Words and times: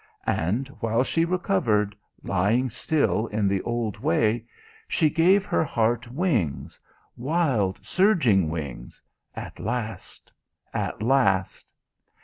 And 0.25 0.67
while 0.79 1.03
she 1.03 1.25
recovered, 1.25 1.95
lying 2.23 2.71
still 2.71 3.27
in 3.27 3.47
the 3.47 3.61
old 3.61 3.99
way, 3.99 4.45
she 4.87 5.11
gave 5.11 5.45
her 5.45 5.63
heart 5.63 6.11
wings 6.11 6.79
wild, 7.15 7.79
surging 7.85 8.49
wings 8.49 8.99
at 9.35 9.59
last, 9.59 10.33
at 10.73 11.03
last. 11.03 11.71